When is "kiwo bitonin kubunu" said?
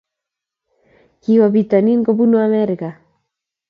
1.21-2.35